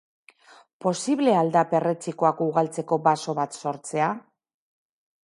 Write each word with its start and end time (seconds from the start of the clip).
Posible 0.85 1.35
al 1.41 1.53
da 1.55 1.63
perretxikoak 1.73 2.41
ugaltzeko 2.47 3.01
baso 3.09 3.37
bat 3.41 3.59
sortzea? 3.61 4.09